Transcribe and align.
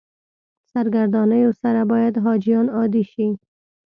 سرګردانیو 0.71 1.51
سره 1.61 1.81
باید 1.91 2.13
حاجیان 2.25 2.67
عادي 2.77 3.03
شي. 3.11 3.27